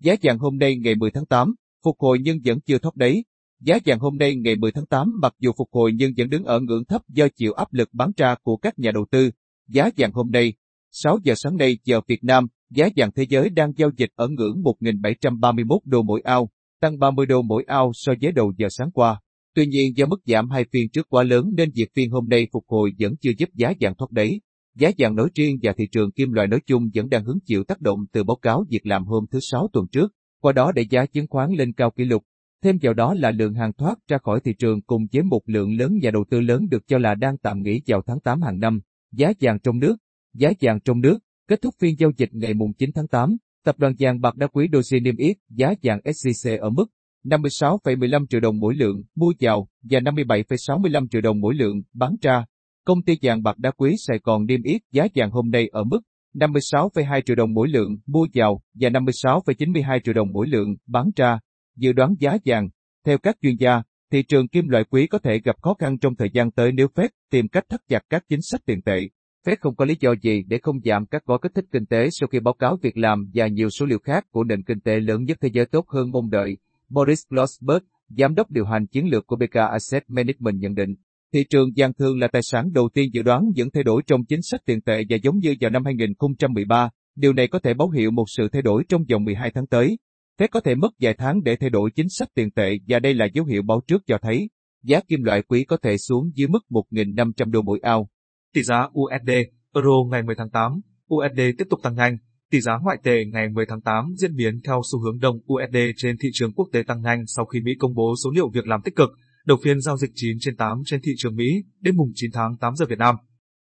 [0.00, 3.24] Giá vàng hôm nay ngày 10 tháng 8, phục hồi nhưng vẫn chưa thoát đáy.
[3.60, 6.44] Giá vàng hôm nay ngày 10 tháng 8 mặc dù phục hồi nhưng vẫn đứng
[6.44, 9.30] ở ngưỡng thấp do chịu áp lực bán ra của các nhà đầu tư.
[9.68, 10.54] Giá vàng hôm nay,
[10.90, 14.28] 6 giờ sáng nay giờ Việt Nam, giá vàng thế giới đang giao dịch ở
[14.28, 16.50] ngưỡng 1.731 đô mỗi ao,
[16.80, 19.20] tăng 30 đô mỗi ao so với đầu giờ sáng qua.
[19.54, 22.46] Tuy nhiên do mức giảm hai phiên trước quá lớn nên việc phiên hôm nay
[22.52, 24.40] phục hồi vẫn chưa giúp giá vàng thoát đáy.
[24.78, 27.64] Giá vàng nói riêng và thị trường kim loại nói chung vẫn đang hứng chịu
[27.64, 30.86] tác động từ báo cáo việc làm hôm thứ Sáu tuần trước, qua đó đẩy
[30.90, 32.22] giá chứng khoán lên cao kỷ lục.
[32.62, 35.76] Thêm vào đó là lượng hàng thoát ra khỏi thị trường cùng với một lượng
[35.78, 38.58] lớn nhà đầu tư lớn được cho là đang tạm nghỉ vào tháng 8 hàng
[38.58, 38.80] năm.
[39.12, 39.96] Giá vàng trong nước
[40.34, 41.18] Giá vàng trong nước,
[41.48, 44.68] kết thúc phiên giao dịch ngày 9 tháng 8, tập đoàn vàng bạc đá quý
[44.68, 46.86] Doji niêm yết giá vàng SJC ở mức
[47.24, 52.44] 56,15 triệu đồng mỗi lượng mua vào và 57,65 triệu đồng mỗi lượng bán ra.
[52.86, 55.84] Công ty vàng bạc đá quý Sài Gòn niêm yết giá vàng hôm nay ở
[55.84, 56.00] mức
[56.34, 61.38] 56,2 triệu đồng mỗi lượng mua vào và 56,92 triệu đồng mỗi lượng bán ra.
[61.76, 62.68] Dự đoán giá vàng,
[63.04, 66.16] theo các chuyên gia, thị trường kim loại quý có thể gặp khó khăn trong
[66.16, 69.00] thời gian tới nếu Fed tìm cách thắt chặt các chính sách tiền tệ.
[69.46, 72.08] Fed không có lý do gì để không giảm các gói kích thích kinh tế
[72.10, 75.00] sau khi báo cáo việc làm và nhiều số liệu khác của nền kinh tế
[75.00, 76.56] lớn nhất thế giới tốt hơn mong đợi.
[76.88, 80.94] Boris Glossberg, giám đốc điều hành chiến lược của BK Asset Management nhận định,
[81.32, 84.24] thị trường vàng thường là tài sản đầu tiên dự đoán những thay đổi trong
[84.24, 87.90] chính sách tiền tệ và giống như vào năm 2013, điều này có thể báo
[87.90, 89.98] hiệu một sự thay đổi trong vòng 12 tháng tới.
[90.38, 93.14] Thế có thể mất vài tháng để thay đổi chính sách tiền tệ và đây
[93.14, 94.48] là dấu hiệu báo trước cho thấy
[94.86, 98.08] giá kim loại quý có thể xuống dưới mức 1.500 đô mỗi ao.
[98.54, 99.30] Tỷ giá USD,
[99.74, 100.80] Euro ngày 10 tháng 8,
[101.14, 102.16] USD tiếp tục tăng nhanh.
[102.50, 105.76] Tỷ giá ngoại tệ ngày 10 tháng 8 diễn biến theo xu hướng đồng USD
[105.96, 108.66] trên thị trường quốc tế tăng nhanh sau khi Mỹ công bố số liệu việc
[108.66, 109.10] làm tích cực.
[109.46, 112.56] Đầu phiên giao dịch 9 trên 8 trên thị trường Mỹ đêm mùng 9 tháng
[112.56, 113.16] 8 giờ Việt Nam.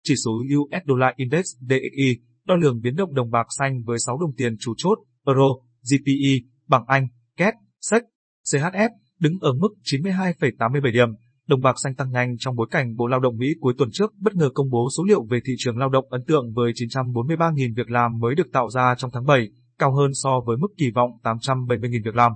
[0.05, 4.19] Chỉ số US Dollar Index DXY đo lường biến động đồng bạc xanh với 6
[4.19, 5.49] đồng tiền chủ chốt Euro,
[5.91, 6.33] GPE,
[6.69, 8.03] bảng Anh, KED, SEC,
[8.45, 11.09] CHF đứng ở mức 92,87 điểm
[11.47, 14.13] đồng bạc xanh tăng nhanh trong bối cảnh Bộ Lao động Mỹ cuối tuần trước
[14.19, 17.75] bất ngờ công bố số liệu về thị trường lao động ấn tượng với 943.000
[17.77, 19.49] việc làm mới được tạo ra trong tháng 7,
[19.79, 22.33] cao hơn so với mức kỳ vọng 870.000 việc làm.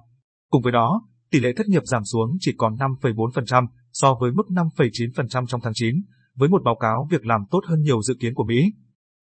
[0.50, 4.46] Cùng với đó, tỷ lệ thất nghiệp giảm xuống chỉ còn 5,4% so với mức
[4.48, 5.94] 5,9% trong tháng 9,
[6.34, 8.72] với một báo cáo việc làm tốt hơn nhiều dự kiến của Mỹ.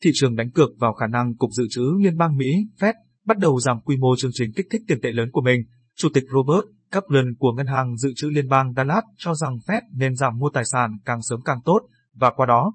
[0.03, 2.93] Thị trường đánh cược vào khả năng Cục Dự trữ Liên bang Mỹ, Fed,
[3.25, 5.61] bắt đầu giảm quy mô chương trình kích thích tiền tệ lớn của mình.
[5.97, 9.81] Chủ tịch Robert Kaplan của Ngân hàng Dự trữ Liên bang Dallas cho rằng Fed
[9.93, 11.79] nên giảm mua tài sản càng sớm càng tốt,
[12.13, 12.73] và qua đó,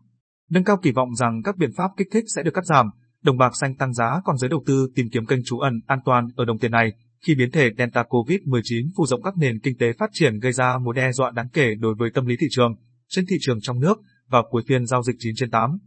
[0.50, 2.90] nâng cao kỳ vọng rằng các biện pháp kích thích sẽ được cắt giảm.
[3.22, 5.98] Đồng bạc xanh tăng giá còn giới đầu tư tìm kiếm kênh trú ẩn an
[6.04, 6.92] toàn ở đồng tiền này
[7.26, 10.78] khi biến thể Delta COVID-19 phủ rộng các nền kinh tế phát triển gây ra
[10.78, 12.74] mối đe dọa đáng kể đối với tâm lý thị trường
[13.08, 15.78] trên thị trường trong nước vào cuối phiên giao dịch 9 trên 8.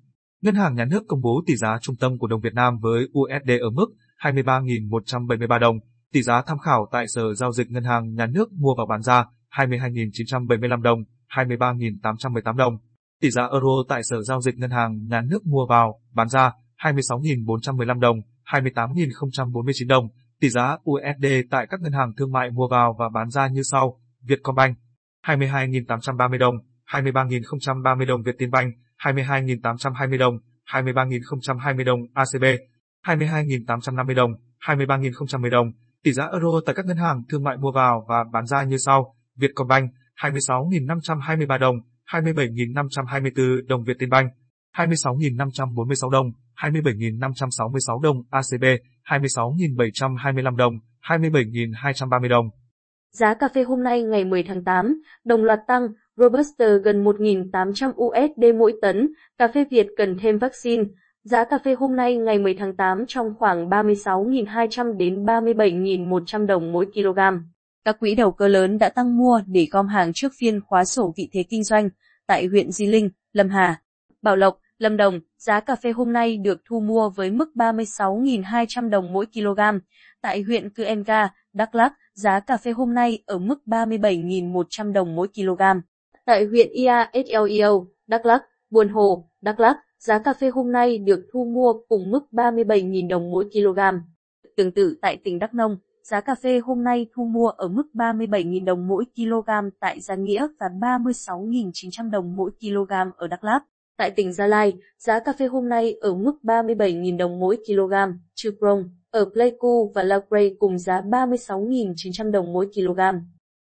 [0.42, 3.04] Ngân hàng Nhà nước công bố tỷ giá trung tâm của đồng Việt Nam với
[3.20, 3.88] USD ở mức
[4.20, 5.80] 23.173 đồng,
[6.14, 9.02] Tỷ giá tham khảo tại Sở Giao dịch Ngân hàng Nhà nước mua vào bán
[9.02, 11.00] ra 22.975 đồng,
[11.30, 12.78] 23.818 đồng.
[13.22, 16.52] Tỷ giá euro tại Sở Giao dịch Ngân hàng Nhà nước mua vào, bán ra
[16.82, 20.08] 26.415 đồng, 28.049 đồng.
[20.44, 23.62] Tỷ giá USD tại các ngân hàng thương mại mua vào và bán ra như
[23.64, 24.00] sau.
[24.22, 24.78] Vietcombank
[25.26, 26.56] 22.830 đồng,
[26.88, 28.74] 23.030 đồng Vietinbank
[29.04, 30.38] 22.820 đồng,
[30.72, 32.44] 23.020 đồng ACB
[33.06, 34.32] 22.850 đồng,
[34.66, 35.72] 23.010 đồng.
[36.04, 38.78] Tỷ giá euro tại các ngân hàng thương mại mua vào và bán ra như
[38.78, 41.76] sau: Vietcombank 26.523 đồng,
[42.12, 44.32] 27.524 đồng Vietinbank,
[44.76, 48.64] 26.546 đồng, 27.566 đồng ACB,
[49.10, 52.50] 26.725 đồng, 27.230 đồng.
[53.12, 57.92] Giá cà phê hôm nay ngày 10 tháng 8, đồng loạt tăng, Robusta gần 1.800
[57.92, 60.84] USD mỗi tấn, cà phê Việt cần thêm vaccine.
[61.24, 66.72] Giá cà phê hôm nay ngày 10 tháng 8 trong khoảng 36.200 đến 37.100 đồng
[66.72, 67.20] mỗi kg.
[67.86, 71.14] Các quỹ đầu cơ lớn đã tăng mua để gom hàng trước phiên khóa sổ
[71.18, 71.90] vị thế kinh doanh
[72.28, 73.82] tại huyện Di Linh, Lâm Hà,
[74.22, 75.20] Bảo Lộc, Lâm Đồng.
[75.38, 79.60] Giá cà phê hôm nay được thu mua với mức 36.200 đồng mỗi kg.
[80.22, 85.16] Tại huyện Cư Enga, Đắk Lắk, giá cà phê hôm nay ở mức 37.100 đồng
[85.16, 85.62] mỗi kg.
[86.26, 90.98] Tại huyện Ia SLEO, Đắk Lắk, Buôn Hồ, Đắk Lắk, giá cà phê hôm nay
[90.98, 93.80] được thu mua cùng mức 37.000 đồng mỗi kg.
[94.58, 97.88] Tương tự tại tỉnh Đắk Nông, giá cà phê hôm nay thu mua ở mức
[97.94, 99.50] 37.000 đồng mỗi kg
[99.80, 103.64] tại Gia Nghĩa và 36.900 đồng mỗi kg ở Đắk Lắk.
[104.04, 107.94] Tại tỉnh Gia Lai, giá cà phê hôm nay ở mức 37.000 đồng mỗi kg.
[108.36, 113.00] trừ Prong, ở Pleiku và La Grey cùng giá 36.900 đồng mỗi kg.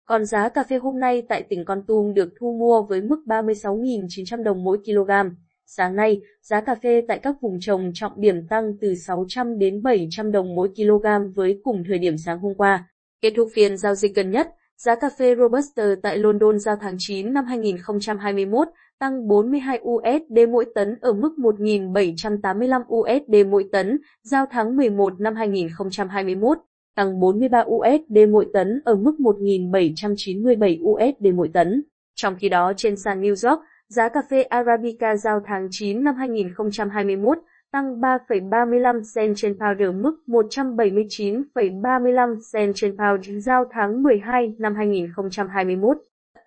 [0.05, 3.17] Còn giá cà phê hôm nay tại tỉnh Con Tum được thu mua với mức
[3.27, 5.11] 36.900 đồng mỗi kg
[5.67, 9.83] Sáng nay, giá cà phê tại các vùng trồng trọng điểm tăng từ 600 đến
[9.83, 12.89] 700 đồng mỗi kg với cùng thời điểm sáng hôm qua.
[13.21, 16.97] Kết thúc phiên giao dịch gần nhất, giá cà phê Robusta tại London giao tháng
[16.99, 18.69] 9 năm 2021
[19.03, 25.35] tăng 42 USD mỗi tấn ở mức 1.785 USD mỗi tấn, giao tháng 11 năm
[25.35, 26.59] 2021,
[26.97, 31.83] tăng 43 USD mỗi tấn ở mức 1.797 USD mỗi tấn.
[32.15, 36.15] Trong khi đó trên sàn New York, giá cà phê Arabica giao tháng 9 năm
[36.15, 37.39] 2021
[37.73, 45.97] tăng 3,35 cent trên pound mức 179,35 cent trên pound giao tháng 12 năm 2021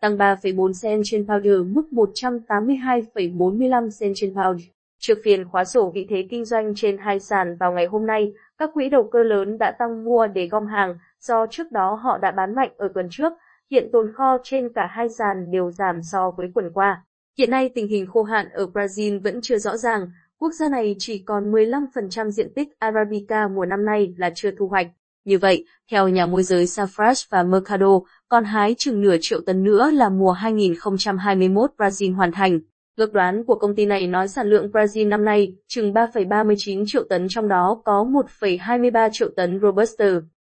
[0.02, 4.62] tăng 3,4 cent trên pound mức 182,45 cent trên pound.
[5.00, 8.34] Trước phiên khóa sổ vị thế kinh doanh trên hai sàn vào ngày hôm nay,
[8.58, 12.18] các quỹ đầu cơ lớn đã tăng mua để gom hàng, do trước đó họ
[12.18, 13.34] đã bán mạnh ở tuần trước,
[13.72, 17.04] hiện tồn kho trên cả hai sàn đều giảm so với tuần qua.
[17.38, 20.08] Hiện nay tình hình khô hạn ở Brazil vẫn chưa rõ ràng,
[20.38, 24.68] quốc gia này chỉ còn 15% diện tích Arabica mùa năm nay là chưa thu
[24.68, 24.88] hoạch.
[25.26, 28.00] Như vậy, theo nhà môi giới Safras và Mercado,
[28.30, 32.60] còn hái chừng nửa triệu tấn nữa là mùa 2021 Brazil hoàn thành.
[32.96, 37.04] Ước đoán của công ty này nói sản lượng Brazil năm nay chừng 3,39 triệu
[37.10, 38.06] tấn trong đó có
[38.40, 40.06] 1,23 triệu tấn Robusta.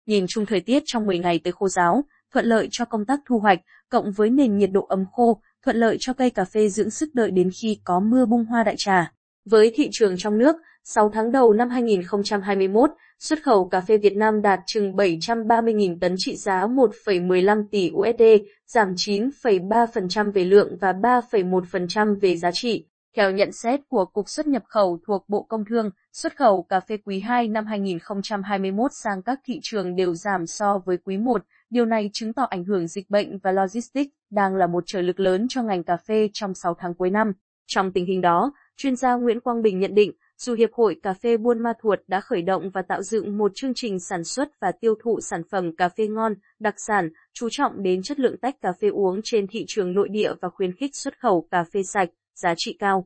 [0.05, 3.19] Nhìn chung thời tiết trong 10 ngày tới khô giáo, thuận lợi cho công tác
[3.25, 6.69] thu hoạch, cộng với nền nhiệt độ ấm khô, thuận lợi cho cây cà phê
[6.69, 9.11] dưỡng sức đợi đến khi có mưa bung hoa đại trà.
[9.45, 12.89] Với thị trường trong nước, 6 tháng đầu năm 2021,
[13.19, 18.23] xuất khẩu cà phê Việt Nam đạt chừng 730.000 tấn trị giá 1,15 tỷ USD,
[18.67, 22.85] giảm 9,3% về lượng và 3,1% về giá trị.
[23.15, 26.79] Theo nhận xét của Cục xuất nhập khẩu thuộc Bộ Công Thương, xuất khẩu cà
[26.79, 31.41] phê quý 2 năm 2021 sang các thị trường đều giảm so với quý 1.
[31.69, 35.19] Điều này chứng tỏ ảnh hưởng dịch bệnh và logistics đang là một trở lực
[35.19, 37.33] lớn cho ngành cà phê trong 6 tháng cuối năm.
[37.67, 40.11] Trong tình hình đó, chuyên gia Nguyễn Quang Bình nhận định,
[40.41, 43.51] dù Hiệp hội Cà phê Buôn Ma Thuột đã khởi động và tạo dựng một
[43.55, 47.47] chương trình sản xuất và tiêu thụ sản phẩm cà phê ngon, đặc sản, chú
[47.51, 50.75] trọng đến chất lượng tách cà phê uống trên thị trường nội địa và khuyến
[50.75, 53.05] khích xuất khẩu cà phê sạch, giá trị cao.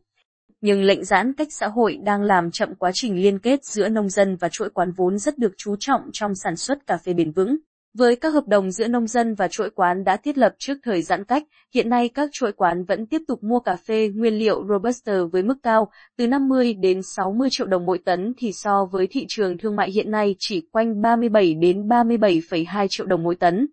[0.61, 4.09] Nhưng lệnh giãn cách xã hội đang làm chậm quá trình liên kết giữa nông
[4.09, 7.31] dân và chuỗi quán vốn rất được chú trọng trong sản xuất cà phê bền
[7.31, 7.57] vững.
[7.97, 11.01] Với các hợp đồng giữa nông dân và chuỗi quán đã thiết lập trước thời
[11.01, 11.43] giãn cách,
[11.73, 15.43] hiện nay các chuỗi quán vẫn tiếp tục mua cà phê nguyên liệu Robusta với
[15.43, 19.57] mức cao, từ 50 đến 60 triệu đồng mỗi tấn thì so với thị trường
[19.57, 23.67] thương mại hiện nay chỉ quanh 37 đến 37,2 triệu đồng mỗi tấn.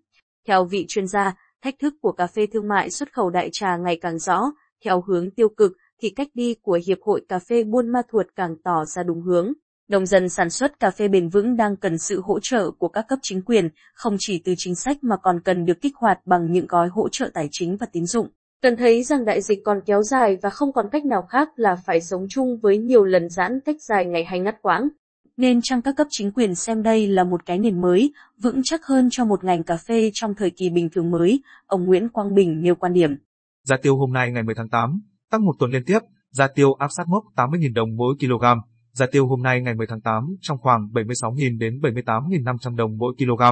[0.46, 3.76] Theo vị chuyên gia, thách thức của cà phê thương mại xuất khẩu đại trà
[3.76, 4.52] ngày càng rõ,
[4.84, 8.26] theo hướng tiêu cực thì cách đi của Hiệp hội Cà phê Buôn Ma Thuột
[8.36, 9.52] càng tỏ ra đúng hướng.
[9.90, 13.04] Nông dân sản xuất cà phê bền vững đang cần sự hỗ trợ của các
[13.08, 16.52] cấp chính quyền, không chỉ từ chính sách mà còn cần được kích hoạt bằng
[16.52, 18.28] những gói hỗ trợ tài chính và tín dụng.
[18.62, 21.76] Cần thấy rằng đại dịch còn kéo dài và không còn cách nào khác là
[21.86, 24.88] phải sống chung với nhiều lần giãn cách dài ngày hay ngắt quãng.
[25.36, 28.86] Nên chăng các cấp chính quyền xem đây là một cái nền mới, vững chắc
[28.86, 32.34] hơn cho một ngành cà phê trong thời kỳ bình thường mới, ông Nguyễn Quang
[32.34, 33.16] Bình nêu quan điểm.
[33.64, 35.00] Giá tiêu hôm nay ngày 10 tháng 8,
[35.30, 35.98] tăng một tuần liên tiếp,
[36.30, 38.69] giá tiêu áp sát mốc 80.000 đồng mỗi kg.
[38.92, 43.14] Giá tiêu hôm nay ngày 10 tháng 8 trong khoảng 76.000 đến 78.500 đồng mỗi
[43.18, 43.42] kg.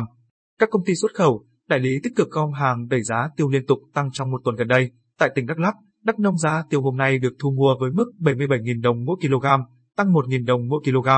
[0.58, 3.66] Các công ty xuất khẩu, đại lý tích cực gom hàng đẩy giá tiêu liên
[3.66, 4.90] tục tăng trong một tuần gần đây.
[5.18, 8.12] Tại tỉnh Đắk Lắk, Đắk Nông giá tiêu hôm nay được thu mua với mức
[8.18, 9.46] 77.000 đồng mỗi kg,
[9.96, 11.08] tăng 1.000 đồng mỗi kg.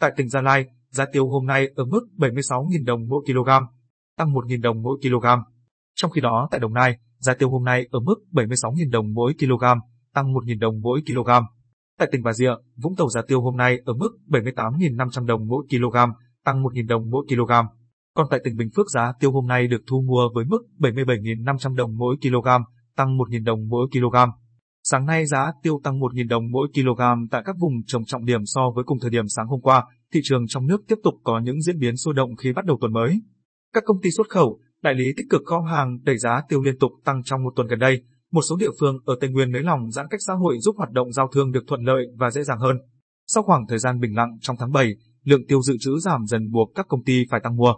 [0.00, 3.50] Tại tỉnh Gia Lai, giá tiêu hôm nay ở mức 76.000 đồng mỗi kg,
[4.16, 5.26] tăng 1.000 đồng mỗi kg.
[5.94, 9.34] Trong khi đó tại Đồng Nai, giá tiêu hôm nay ở mức 76.000 đồng mỗi
[9.38, 9.64] kg,
[10.14, 11.30] tăng 1.000 đồng mỗi kg.
[12.00, 15.64] Tại tỉnh Bà Rịa, Vũng Tàu giá tiêu hôm nay ở mức 78.500 đồng mỗi
[15.70, 15.96] kg,
[16.44, 17.52] tăng 1.000 đồng mỗi kg.
[18.14, 21.76] Còn tại tỉnh Bình Phước giá tiêu hôm nay được thu mua với mức 77.500
[21.76, 22.48] đồng mỗi kg,
[22.96, 24.16] tăng 1.000 đồng mỗi kg.
[24.82, 28.40] Sáng nay giá tiêu tăng 1.000 đồng mỗi kg tại các vùng trồng trọng điểm
[28.44, 31.40] so với cùng thời điểm sáng hôm qua, thị trường trong nước tiếp tục có
[31.40, 33.20] những diễn biến sôi động khi bắt đầu tuần mới.
[33.74, 36.78] Các công ty xuất khẩu, đại lý tích cực gom hàng đẩy giá tiêu liên
[36.78, 39.62] tục tăng trong một tuần gần đây, một số địa phương ở Tây Nguyên nới
[39.62, 42.42] lỏng giãn cách xã hội giúp hoạt động giao thương được thuận lợi và dễ
[42.42, 42.76] dàng hơn.
[43.26, 44.94] Sau khoảng thời gian bình lặng trong tháng 7,
[45.24, 47.74] lượng tiêu dự trữ giảm dần buộc các công ty phải tăng mua.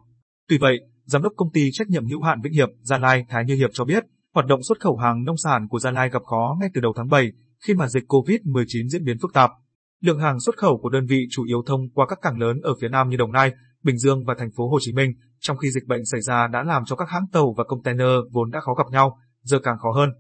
[0.48, 3.44] Tuy vậy, giám đốc công ty trách nhiệm hữu hạn Vĩnh Hiệp Gia Lai Thái
[3.44, 4.04] Như Hiệp cho biết,
[4.34, 6.92] hoạt động xuất khẩu hàng nông sản của Gia Lai gặp khó ngay từ đầu
[6.96, 7.32] tháng 7
[7.66, 9.50] khi mà dịch COVID-19 diễn biến phức tạp.
[10.02, 12.74] Lượng hàng xuất khẩu của đơn vị chủ yếu thông qua các cảng lớn ở
[12.80, 15.70] phía Nam như Đồng Nai, Bình Dương và thành phố Hồ Chí Minh, trong khi
[15.70, 18.74] dịch bệnh xảy ra đã làm cho các hãng tàu và container vốn đã khó
[18.74, 20.10] gặp nhau, giờ càng khó hơn.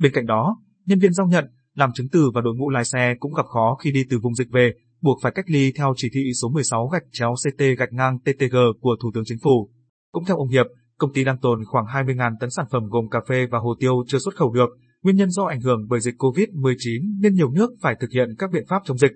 [0.00, 3.14] Bên cạnh đó, nhân viên giao nhận, làm chứng từ và đội ngũ lái xe
[3.20, 6.08] cũng gặp khó khi đi từ vùng dịch về, buộc phải cách ly theo chỉ
[6.12, 9.70] thị số 16 gạch chéo CT gạch ngang TTG của Thủ tướng Chính phủ.
[10.12, 10.66] Cũng theo ông Hiệp,
[10.98, 14.04] công ty đang tồn khoảng 20.000 tấn sản phẩm gồm cà phê và hồ tiêu
[14.06, 14.68] chưa xuất khẩu được,
[15.02, 18.50] nguyên nhân do ảnh hưởng bởi dịch COVID-19 nên nhiều nước phải thực hiện các
[18.52, 19.12] biện pháp chống dịch.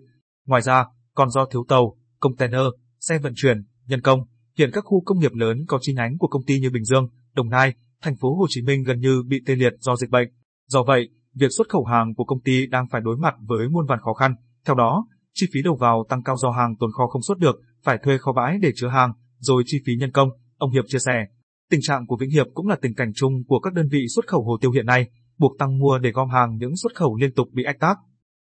[0.46, 0.84] Ngoài ra,
[1.14, 2.66] còn do thiếu tàu, container,
[3.00, 4.20] xe vận chuyển, nhân công,
[4.58, 7.08] hiện các khu công nghiệp lớn có chi nhánh của công ty như Bình Dương,
[7.34, 10.28] Đồng Nai, thành phố Hồ Chí Minh gần như bị tê liệt do dịch bệnh.
[10.70, 13.86] Do vậy, việc xuất khẩu hàng của công ty đang phải đối mặt với muôn
[13.86, 14.34] vàn khó khăn.
[14.66, 17.60] Theo đó, chi phí đầu vào tăng cao do hàng tồn kho không xuất được,
[17.84, 20.98] phải thuê kho bãi để chứa hàng, rồi chi phí nhân công, ông Hiệp chia
[20.98, 21.26] sẻ.
[21.70, 24.28] Tình trạng của Vĩnh Hiệp cũng là tình cảnh chung của các đơn vị xuất
[24.28, 27.34] khẩu hồ tiêu hiện nay, buộc tăng mua để gom hàng những xuất khẩu liên
[27.34, 27.98] tục bị ách tắc.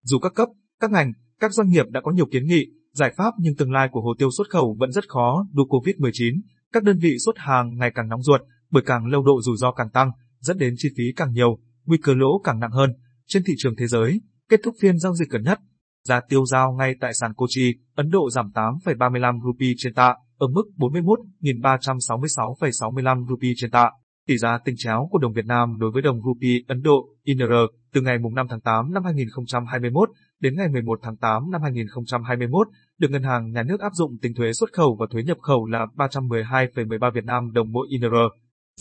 [0.04, 0.48] Dù các cấp,
[0.80, 3.88] các ngành, các doanh nghiệp đã có nhiều kiến nghị, giải pháp nhưng tương lai
[3.92, 6.40] của hồ tiêu xuất khẩu vẫn rất khó đu Covid-19.
[6.74, 9.72] Các đơn vị xuất hàng ngày càng nóng ruột, bởi càng lâu độ rủi ro
[9.72, 12.94] càng tăng, dẫn đến chi phí càng nhiều, nguy cơ lỗ càng nặng hơn.
[13.28, 15.60] Trên thị trường thế giới, kết thúc phiên giao dịch gần nhất,
[16.08, 20.48] giá tiêu giao ngay tại sàn Kochi, Ấn Độ giảm 8,35 rupee trên tạ, ở
[20.48, 23.92] mức 41.366,65 rupee trên tạ.
[24.28, 27.54] Tỷ giá tinh chéo của đồng Việt Nam đối với đồng rupee Ấn Độ INR
[27.94, 30.10] từ ngày 5 tháng 8 năm 2021
[30.40, 34.34] đến ngày 11 tháng 8 năm 2021 được Ngân hàng Nhà nước áp dụng tính
[34.36, 38.16] thuế xuất khẩu và thuế nhập khẩu là 312,13 Việt Nam đồng mỗi INR.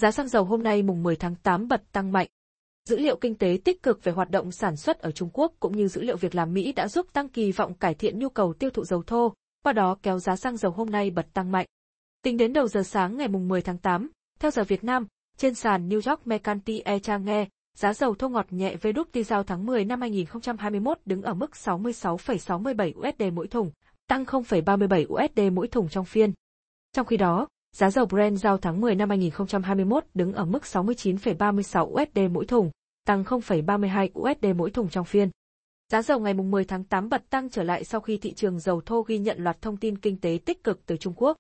[0.01, 2.29] Giá xăng dầu hôm nay mùng 10 tháng 8 bật tăng mạnh.
[2.89, 5.77] Dữ liệu kinh tế tích cực về hoạt động sản xuất ở Trung Quốc cũng
[5.77, 8.55] như dữ liệu việc làm Mỹ đã giúp tăng kỳ vọng cải thiện nhu cầu
[8.55, 9.35] tiêu thụ dầu thô,
[9.65, 11.67] qua đó kéo giá xăng dầu hôm nay bật tăng mạnh.
[12.23, 14.11] Tính đến đầu giờ sáng ngày 10 tháng 8,
[14.41, 18.77] theo giờ Việt Nam, trên sàn New York Mercantile Exchange, giá dầu thô ngọt nhẹ
[18.81, 23.71] WTI giao tháng 10 năm 2021 đứng ở mức 66,67 USD mỗi thùng,
[24.09, 26.33] tăng 0,37 USD mỗi thùng trong phiên.
[26.93, 31.87] Trong khi đó, giá dầu Brent giao tháng 10 năm 2021 đứng ở mức 69,36
[31.87, 32.71] USD mỗi thùng,
[33.07, 35.31] tăng 0,32 USD mỗi thùng trong phiên.
[35.93, 38.81] Giá dầu ngày 10 tháng 8 bật tăng trở lại sau khi thị trường dầu
[38.87, 41.37] thô ghi nhận loạt thông tin kinh tế tích cực từ Trung Quốc.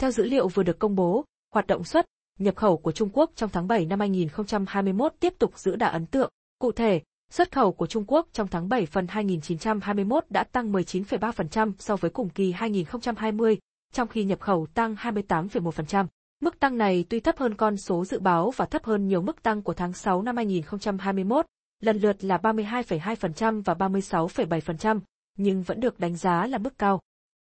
[0.00, 2.06] Theo dữ liệu vừa được công bố, hoạt động xuất,
[2.38, 6.06] nhập khẩu của Trung Quốc trong tháng 7 năm 2021 tiếp tục giữ đà ấn
[6.06, 6.30] tượng.
[6.58, 11.72] Cụ thể, xuất khẩu của Trung Quốc trong tháng 7 phần 2021 đã tăng 19,3%
[11.78, 13.58] so với cùng kỳ 2020,
[13.92, 16.06] trong khi nhập khẩu tăng 28,1%.
[16.40, 19.42] Mức tăng này tuy thấp hơn con số dự báo và thấp hơn nhiều mức
[19.42, 21.46] tăng của tháng 6 năm 2021,
[21.80, 25.00] lần lượt là 32,2% và 36,7%,
[25.38, 27.00] nhưng vẫn được đánh giá là mức cao.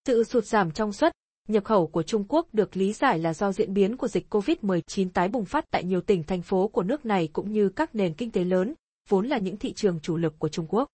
[0.06, 1.14] Sự sụt giảm trong xuất,
[1.48, 5.10] nhập khẩu của Trung Quốc được lý giải là do diễn biến của dịch COVID-19
[5.10, 8.14] tái bùng phát tại nhiều tỉnh thành phố của nước này cũng như các nền
[8.14, 8.74] kinh tế lớn,
[9.10, 10.90] vốn là những thị trường chủ lực của Trung Quốc.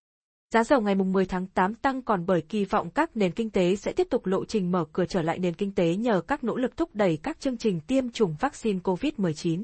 [0.53, 3.75] Giá dầu ngày 10 tháng 8 tăng còn bởi kỳ vọng các nền kinh tế
[3.75, 6.56] sẽ tiếp tục lộ trình mở cửa trở lại nền kinh tế nhờ các nỗ
[6.56, 9.63] lực thúc đẩy các chương trình tiêm chủng vaccine COVID-19.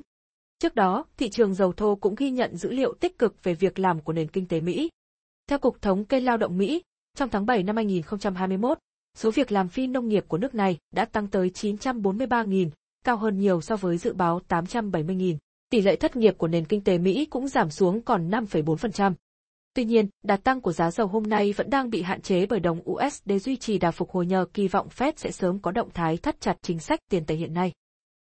[0.59, 3.79] Trước đó, thị trường dầu thô cũng ghi nhận dữ liệu tích cực về việc
[3.79, 4.89] làm của nền kinh tế Mỹ.
[5.49, 6.81] Theo Cục Thống kê Lao động Mỹ,
[7.17, 8.77] trong tháng 7 năm 2021,
[9.17, 12.69] số việc làm phi nông nghiệp của nước này đã tăng tới 943.000,
[13.03, 15.37] cao hơn nhiều so với dự báo 870.000.
[15.69, 19.13] Tỷ lệ thất nghiệp của nền kinh tế Mỹ cũng giảm xuống còn 5,4%.
[19.75, 22.59] Tuy nhiên, đà tăng của giá dầu hôm nay vẫn đang bị hạn chế bởi
[22.59, 25.89] đồng USD duy trì đà phục hồi nhờ kỳ vọng Fed sẽ sớm có động
[25.93, 27.71] thái thắt chặt chính sách tiền tệ hiện nay.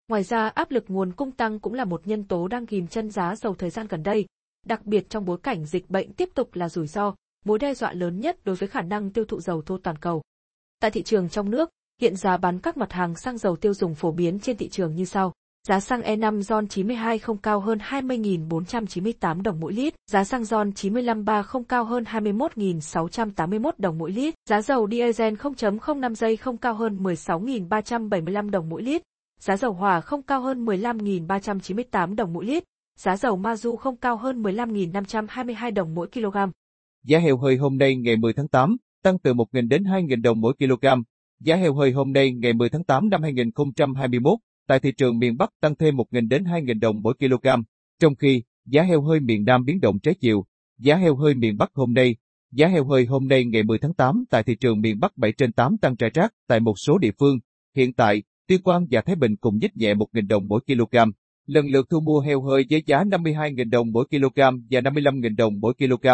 [0.09, 3.11] Ngoài ra, áp lực nguồn cung tăng cũng là một nhân tố đang ghim chân
[3.11, 4.27] giá dầu thời gian gần đây,
[4.67, 7.93] đặc biệt trong bối cảnh dịch bệnh tiếp tục là rủi ro, mối đe dọa
[7.93, 10.23] lớn nhất đối với khả năng tiêu thụ dầu thô toàn cầu.
[10.81, 13.95] Tại thị trường trong nước, hiện giá bán các mặt hàng xăng dầu tiêu dùng
[13.95, 15.33] phổ biến trên thị trường như sau.
[15.69, 20.73] Giá xăng E5 RON 92 không cao hơn 20.498 đồng mỗi lít, giá xăng RON
[20.73, 26.57] 95 3 không cao hơn 21.681 đồng mỗi lít, giá dầu diesel 0.05 giây không
[26.57, 29.03] cao hơn 16.375 đồng mỗi lít,
[29.41, 32.65] giá dầu hỏa không cao hơn 15.398 đồng mỗi lít,
[32.99, 36.37] giá dầu ma du không cao hơn 15.522 đồng mỗi kg.
[37.05, 40.41] Giá heo hơi hôm nay ngày 10 tháng 8 tăng từ 1.000 đến 2.000 đồng
[40.41, 40.87] mỗi kg.
[41.41, 44.39] Giá heo hơi hôm nay ngày 10 tháng 8 năm 2021
[44.73, 47.47] tại thị trường miền Bắc tăng thêm 1.000 đến 2.000 đồng mỗi kg,
[48.01, 50.45] trong khi giá heo hơi miền Nam biến động trái chiều.
[50.79, 52.17] Giá heo hơi miền Bắc hôm nay,
[52.53, 55.33] giá heo hơi hôm nay ngày 10 tháng 8 tại thị trường miền Bắc 7
[55.33, 57.39] trên 8 tăng rải rác tại một số địa phương.
[57.77, 60.97] Hiện tại, Tuyên Quang và Thái Bình cùng nhích nhẹ 1.000 đồng mỗi kg.
[61.47, 65.61] Lần lượt thu mua heo hơi với giá 52.000 đồng mỗi kg và 55.000 đồng
[65.61, 66.07] mỗi kg.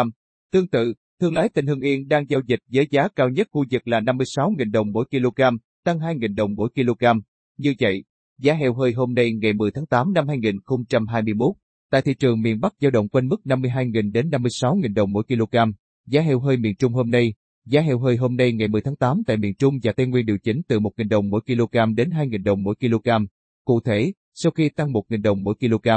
[0.51, 3.65] Tương tự, thương lái tỉnh Hưng Yên đang giao dịch với giá cao nhất khu
[3.71, 5.41] vực là 56.000 đồng mỗi kg,
[5.83, 7.05] tăng 2.000 đồng mỗi kg.
[7.57, 8.03] Như vậy,
[8.41, 11.55] Giá heo hơi hôm nay ngày 10 tháng 8 năm 2021
[11.91, 15.57] tại thị trường miền Bắc dao động quanh mức 52.000 đến 56.000 đồng mỗi kg.
[16.07, 17.33] Giá heo hơi miền Trung hôm nay,
[17.65, 20.25] giá heo hơi hôm nay ngày 10 tháng 8 tại miền Trung và Tây Nguyên
[20.25, 23.09] điều chỉnh từ 1.000 đồng mỗi kg đến 2.000 đồng mỗi kg.
[23.65, 25.89] Cụ thể, sau khi tăng 1.000 đồng mỗi kg,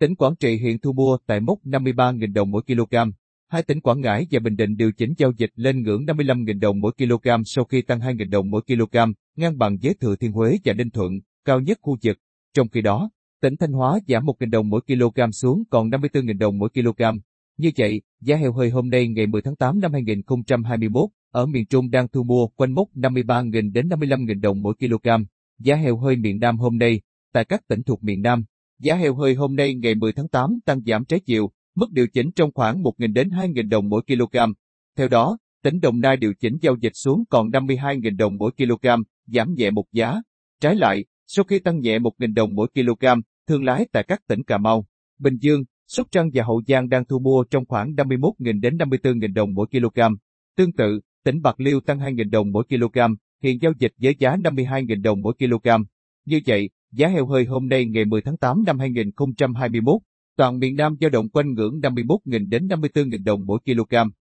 [0.00, 2.96] tỉnh Quảng Trị hiện thu mua tại mốc 53.000 đồng mỗi kg.
[3.50, 6.80] Hai tỉnh Quảng Ngãi và Bình Định điều chỉnh giao dịch lên ngưỡng 55.000 đồng
[6.80, 8.96] mỗi kg sau khi tăng 2.000 đồng mỗi kg,
[9.36, 11.12] ngang bằng với Thừa Thiên Huế và Ninh Thuận
[11.44, 12.18] cao nhất khu vực.
[12.54, 13.10] Trong khi đó,
[13.42, 17.02] tỉnh Thanh Hóa giảm 1.000 đồng mỗi kg xuống còn 54.000 đồng mỗi kg.
[17.56, 21.66] Như vậy, giá heo hơi hôm nay ngày 10 tháng 8 năm 2021 ở miền
[21.66, 25.08] Trung đang thu mua quanh mốc 53.000 đến 55.000 đồng mỗi kg.
[25.58, 27.00] Giá heo hơi miền Nam hôm nay
[27.32, 28.44] tại các tỉnh thuộc miền Nam,
[28.80, 32.06] giá heo hơi hôm nay ngày 10 tháng 8 tăng giảm trái chiều, mức điều
[32.08, 34.36] chỉnh trong khoảng 1.000 đến 2.000 đồng mỗi kg.
[34.96, 38.86] Theo đó, tỉnh Đồng Nai điều chỉnh giao dịch xuống còn 52.000 đồng mỗi kg,
[39.26, 40.22] giảm nhẹ một giá.
[40.60, 43.06] Trái lại, sau khi tăng nhẹ 1.000 đồng mỗi kg,
[43.48, 44.86] thương lái tại các tỉnh Cà Mau,
[45.18, 49.34] Bình Dương, Sóc Trăng và Hậu Giang đang thu mua trong khoảng 51.000 đến 54.000
[49.34, 50.00] đồng mỗi kg.
[50.56, 52.98] Tương tự, tỉnh Bạc Liêu tăng 2.000 đồng mỗi kg,
[53.42, 55.68] hiện giao dịch với giá 52.000 đồng mỗi kg.
[56.26, 60.00] Như vậy, giá heo hơi hôm nay ngày 10 tháng 8 năm 2021,
[60.36, 63.96] toàn miền Nam dao động quanh ngưỡng 51.000 đến 54.000 đồng mỗi kg.